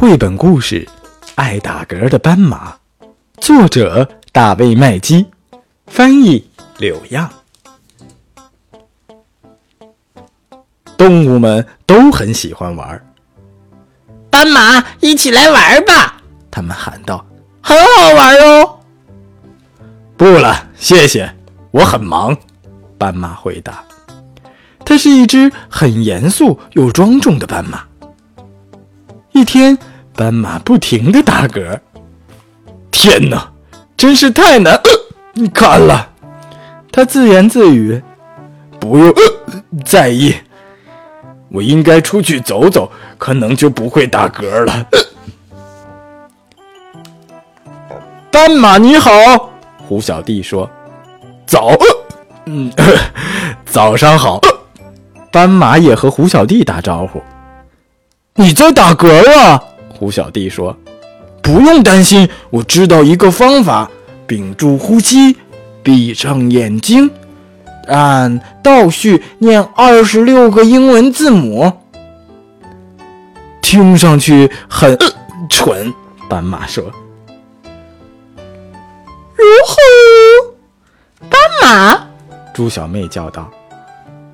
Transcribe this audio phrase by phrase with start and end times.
[0.00, 0.86] 绘本故事
[1.34, 2.72] 《爱打嗝的斑马》，
[3.40, 5.26] 作者大卫·麦基，
[5.88, 7.28] 翻译柳样。
[10.96, 13.12] 动物们都很喜欢玩。
[14.30, 16.22] 斑马，一起来玩吧！
[16.48, 17.26] 他们喊道
[17.60, 18.78] ：“很好玩哦。”
[20.16, 21.28] 不了，谢谢，
[21.72, 22.36] 我很忙。
[22.96, 23.82] 斑马回答。
[24.84, 27.82] 它是一只很严肃又庄重的斑马。
[29.32, 29.78] 一天，
[30.18, 31.78] 斑马不停的打嗝。
[32.90, 33.52] 天哪，
[33.96, 34.76] 真是太难
[35.54, 36.10] 看了！
[36.90, 38.02] 他自言自语
[38.80, 39.14] ：“不用
[39.84, 40.34] 在意，
[41.50, 44.84] 我应该出去走走，可能就不会打嗝了。”
[48.32, 49.10] 斑马你好，
[49.86, 50.68] 胡小弟说
[51.46, 51.76] ：“早，
[52.46, 52.72] 嗯，
[53.64, 54.40] 早上好。”
[55.30, 57.22] 斑马也和胡小弟打招呼。
[58.34, 59.62] 你在打嗝啊？
[59.98, 60.76] 胡小弟说
[61.42, 63.90] ：“不用担心，我知道一个方法。
[64.28, 65.36] 屏住呼吸，
[65.82, 67.10] 闭上眼睛，
[67.88, 71.72] 按倒序念二十六个英文字母。
[73.60, 74.96] 听上去很
[75.50, 75.92] 蠢。”
[76.30, 76.84] 斑马说。
[79.34, 79.74] “如何？”
[81.28, 82.06] 斑马，
[82.54, 83.42] 猪小妹叫道，“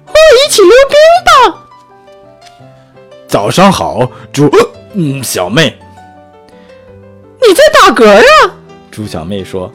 [0.05, 0.97] 和我一起溜冰
[1.55, 1.65] 吧。”
[3.27, 4.51] 早上好，猪
[4.95, 5.78] 嗯小妹。
[7.47, 8.55] 你在打嗝啊？
[8.91, 9.70] 猪小妹说：“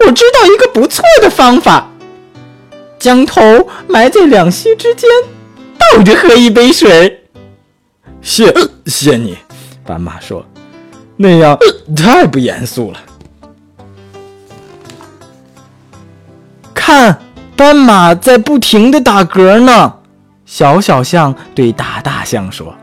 [0.00, 1.86] 我知道一个不错的方法，
[2.98, 5.10] 将头埋在两膝之间，
[5.76, 7.24] 倒着喝一杯水。”
[8.22, 8.54] 谢
[8.86, 9.36] 谢你，
[9.84, 10.44] 斑马说
[11.16, 11.58] ：“那样
[11.96, 12.98] 太不严肃了。”
[16.72, 17.20] 看，
[17.56, 19.94] 斑马在不停的打嗝呢。
[20.46, 22.74] 小小象对大大象说。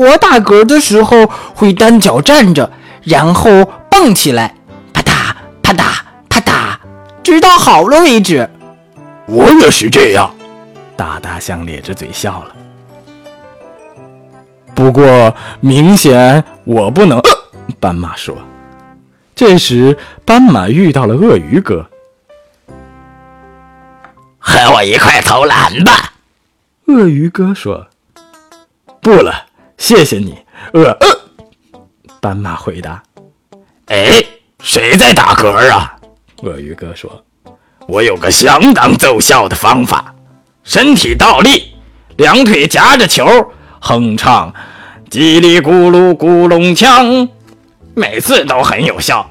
[0.00, 2.70] 我打嗝的时候会单脚站着，
[3.02, 4.54] 然后蹦起来，
[4.94, 5.94] 啪嗒啪嗒
[6.30, 6.78] 啪嗒，
[7.22, 8.48] 直到好了为止。
[9.26, 10.34] 我也是这样。
[10.96, 12.56] 大大象咧着嘴笑了。
[14.74, 17.20] 不过明显我不能。
[17.78, 18.34] 斑马说。
[19.34, 21.86] 这时，斑马遇到了鳄鱼哥。
[24.38, 26.14] 和我一块投篮吧。
[26.86, 27.86] 鳄鱼哥说。
[29.02, 29.49] 不了。
[29.80, 30.36] 谢谢你，
[30.74, 31.08] 呃，呃
[32.20, 33.02] 斑马回答。
[33.86, 34.22] 哎，
[34.62, 35.96] 谁在打嗝啊？
[36.42, 37.24] 鳄鱼哥说
[37.88, 40.14] ：“我有个相当奏效的方法，
[40.62, 41.74] 身体倒立，
[42.18, 43.26] 两腿夹着球，
[43.80, 44.54] 哼唱
[45.08, 47.26] 叽里咕噜咕隆锵，
[47.94, 49.28] 每次都很有效。”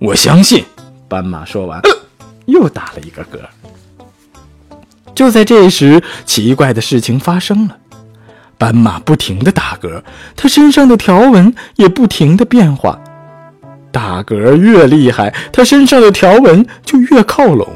[0.00, 0.64] 我相信。
[1.08, 1.78] 斑马说完，
[2.46, 3.38] 又打了一个嗝。
[5.14, 7.76] 就在这时，奇怪的事情发生了。
[8.60, 10.02] 斑马不停地打嗝，
[10.36, 13.00] 它身上的条纹也不停地变化。
[13.90, 17.66] 打嗝越厉害，它身上的条纹就越靠拢。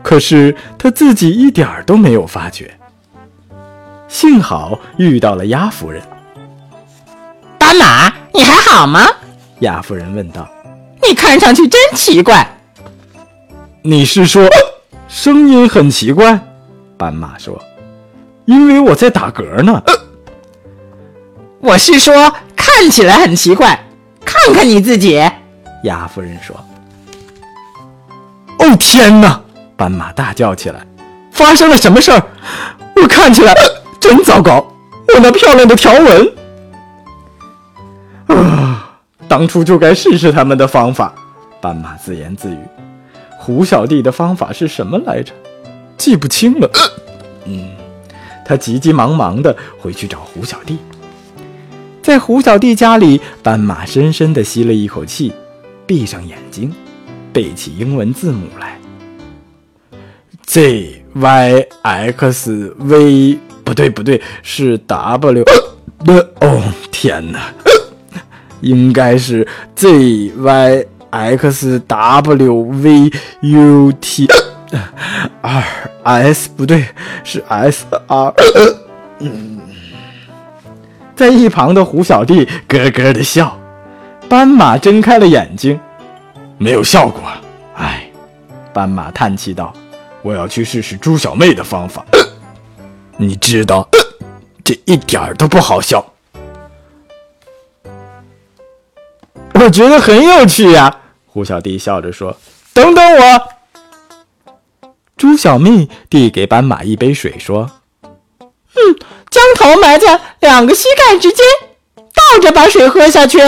[0.00, 2.72] 可是它自己一点儿都没有发觉。
[4.06, 6.00] 幸好遇到了鸭夫人。
[7.58, 9.08] 斑马，你还好吗？
[9.58, 10.48] 鸭夫人问道。
[11.02, 12.48] 你看上去真奇怪。
[13.82, 14.48] 你是说
[15.08, 16.38] 声音很奇怪？
[16.96, 17.60] 斑马说。
[18.50, 19.80] 因为我在打嗝呢。
[21.60, 23.78] 我是说，看起来很奇怪。
[24.24, 25.22] 看看你自己，
[25.84, 26.56] 鸭夫人说。
[28.58, 29.40] 哦天哪！
[29.76, 30.84] 斑马大叫起来。
[31.30, 32.20] 发生了什么事儿？
[32.96, 33.54] 我看起来
[34.00, 34.66] 真糟糕。
[35.14, 36.32] 我那漂亮的条纹。
[38.26, 38.90] 啊！
[39.28, 41.14] 当初就该试试他们的方法。
[41.60, 42.58] 斑马自言自语。
[43.38, 45.32] 胡小弟的方法是什么来着？
[45.96, 46.68] 记不清了。
[47.44, 47.70] 嗯。
[48.50, 50.76] 他急急忙忙地回去找胡小弟，
[52.02, 55.32] 在胡小弟家里，斑马深深地吸了一口气，
[55.86, 56.74] 闭上眼睛，
[57.32, 58.76] 背起英文字母来。
[60.44, 65.44] ：z y x v，不对不对，是 w，
[66.40, 67.38] 哦天哪，
[68.62, 69.46] 应该是
[69.76, 73.12] z y x w v
[73.42, 74.26] u t。
[75.42, 75.62] 二
[76.04, 76.86] S 不对，
[77.24, 78.34] 是 S R。
[79.18, 79.60] 嗯，
[81.16, 83.56] 在一旁的胡小弟咯咯的笑。
[84.28, 85.78] 斑马睁开了眼睛，
[86.56, 87.20] 没有效果。
[87.74, 88.08] 唉，
[88.72, 89.74] 斑马叹气道
[90.22, 92.04] ：“我要去试试猪小妹的方法。
[93.16, 93.88] 你知道，
[94.64, 96.04] 这一点儿都不好笑。
[99.54, 100.96] 我觉得很有趣呀。”
[101.26, 102.36] 胡小弟笑着说
[102.72, 103.42] ：“等等我。”
[105.20, 107.70] 猪小妹递给斑马一杯水，说
[108.40, 108.96] ：“嗯，
[109.28, 111.44] 将头埋在两个膝盖之间，
[111.94, 113.38] 倒着把水喝下去。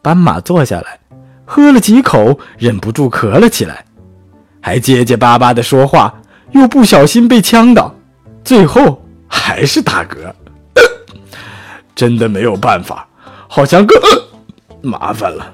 [0.00, 1.00] 斑马坐下来，
[1.44, 3.84] 喝了几口，忍不住咳了起来，
[4.60, 6.14] 还结结巴巴的说话，
[6.52, 7.92] 又不小心被呛到，
[8.44, 10.32] 最后还是打嗝。
[11.96, 13.08] 真的没有办法，
[13.48, 14.00] 好像更
[14.80, 15.52] 麻烦了。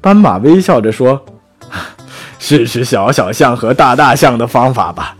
[0.00, 1.24] 斑马微笑着说
[2.40, 5.14] ：“试试小小象和大大象的方法吧。”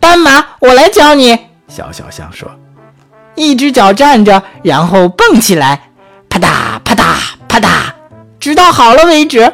[0.00, 1.38] 斑马，我来教你。
[1.68, 2.50] 小小象说
[3.36, 5.90] ：“一只脚站着，然后蹦起来，
[6.30, 7.14] 啪嗒啪嗒
[7.46, 7.92] 啪嗒，
[8.40, 9.52] 直到好了为止。”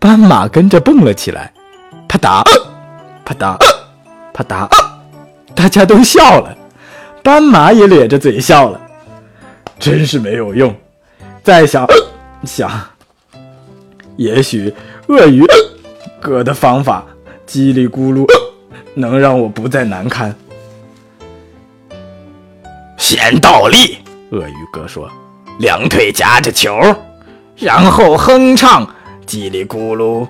[0.00, 1.52] 斑马跟着蹦了起来，
[2.08, 2.42] 啪嗒
[3.22, 3.56] 啪嗒
[4.32, 4.68] 啪嗒，
[5.54, 6.56] 大家都笑了。
[7.22, 8.80] 斑马也咧着嘴笑了，
[9.78, 10.74] 真是没有用。
[11.44, 11.86] 再想
[12.44, 12.70] 想，
[14.16, 14.74] 也许
[15.10, 15.44] 鳄鱼
[16.20, 17.04] 哥的方法
[17.44, 18.24] 叽里咕噜
[18.94, 20.32] 能让我不再难堪。
[22.96, 23.98] 先倒立，
[24.30, 25.10] 鳄鱼哥说，
[25.58, 26.78] 两腿夹着球，
[27.56, 28.88] 然后哼唱
[29.26, 30.28] 叽里咕噜。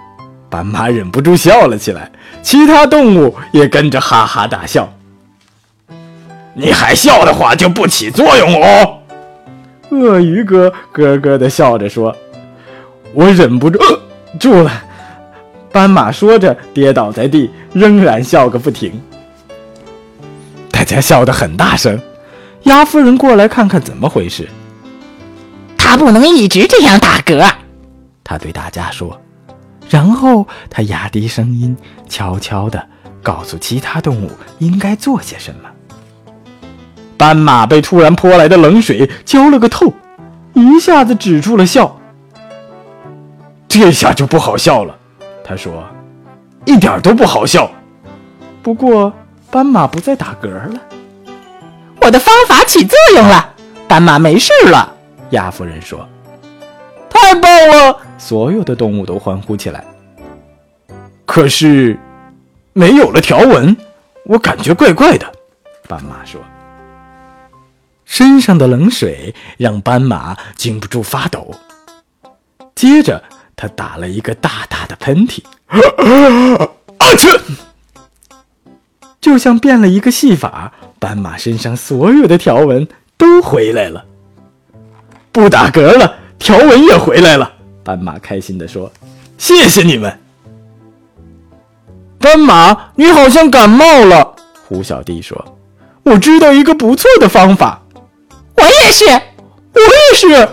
[0.49, 2.11] 斑马忍不住笑了起来，
[2.43, 4.91] 其他动物也跟着哈哈大笑。
[6.55, 8.99] 你还笑的话就不起作用哦。
[9.91, 12.17] 鳄鱼哥咯咯的笑着说
[13.12, 13.79] ：“我忍不住
[14.38, 14.85] 住了。”
[15.73, 19.00] 斑马说着跌倒在地，仍然笑个不停。
[20.71, 22.00] 大家笑得很大声。
[22.65, 24.49] 鸭夫人过来看看怎么回事。
[25.79, 27.49] 他不能一直这样打嗝，
[28.25, 29.21] 他对大家说。
[29.88, 31.76] 然后他压低声音，
[32.09, 32.85] 悄悄地
[33.23, 35.69] 告诉其他动物应该做些什么。
[37.17, 39.93] 斑马被突然泼来的冷水浇了个透，
[40.55, 42.00] 一下子止住了笑。
[43.71, 44.99] 这下就不好笑了，
[45.45, 45.87] 他说
[46.67, 47.71] ：“一点都不好笑。”
[48.65, 49.13] 不过
[49.49, 50.81] 斑马不再打嗝了。
[52.03, 53.55] 我的方法起作用了，
[53.87, 54.93] 斑马没事了。
[55.31, 56.07] 鸭夫人说
[57.09, 59.85] ：“太棒了！”所有的动物都欢呼起来。
[61.25, 61.97] 可是，
[62.73, 63.77] 没有了条纹，
[64.25, 65.33] 我感觉怪怪的。
[65.87, 66.41] 斑马说。
[68.05, 71.55] 身上的冷水让斑马禁不住发抖。
[72.75, 73.23] 接着，
[73.61, 75.43] 他打了一个大大的喷嚏，
[76.97, 77.29] 啊切！
[79.21, 84.03] 就像变了一个戏法，斑马身上所有的条纹都回来了。
[85.31, 87.53] 不打嗝了，条纹也回来了。
[87.85, 88.91] 斑马开心地说
[89.37, 90.19] ：“谢谢你们。”
[92.19, 94.37] 斑马，你好像感冒了。
[94.67, 95.59] 胡小弟说
[96.05, 97.83] ：“我知道一个不错的方法。”
[98.57, 100.49] 我也是，我也是。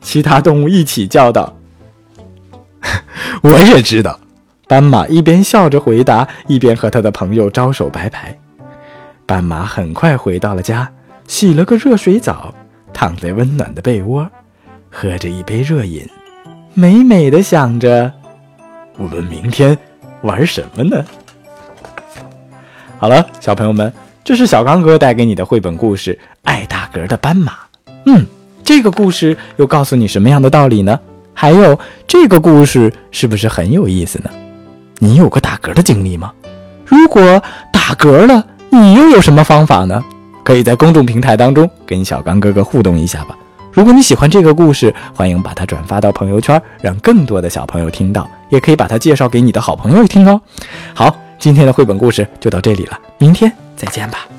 [0.00, 1.52] 其他动物一起叫道
[3.42, 4.18] ：“我也知道。”
[4.68, 8.36] 斑马一边笑着回答，一边和他的朋友招手拜拜。
[9.24, 10.90] 斑马很快回到了家，
[11.28, 12.52] 洗了个热水澡，
[12.92, 14.28] 躺在温暖的被窝，
[14.90, 16.04] 喝着一杯热饮，
[16.74, 18.12] 美美的想着
[18.98, 19.78] ：“我们明天
[20.22, 21.04] 玩什么呢？”
[22.98, 23.92] 好了，小朋友们。
[24.24, 26.12] 这是小刚哥带给你的绘本故事
[26.42, 27.52] 《爱打嗝的斑马》。
[28.06, 28.26] 嗯，
[28.64, 30.98] 这个故事又告诉你什么样的道理呢？
[31.38, 34.30] 还有，这个故事是不是很有意思呢？
[34.98, 36.32] 你有过打嗝的经历吗？
[36.86, 37.20] 如果
[37.70, 40.02] 打嗝了，你又有什么方法呢？
[40.42, 43.36] 可以在公众平台当中跟小刚哥哥互动一下吧。
[43.70, 48.26] 如果你喜欢这个故事，欢迎把它转发到朋友圈，让更多的小朋友听到。
[48.48, 50.40] 也可以把它介绍给你的好朋友听哦。
[50.94, 53.52] 好，今天的绘本故事就到这里了，明天。
[53.76, 54.35] 再见吧。